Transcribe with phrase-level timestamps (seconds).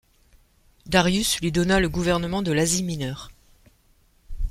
[0.87, 3.29] Darius lui donna le gouvernement de l'Asie Mineure.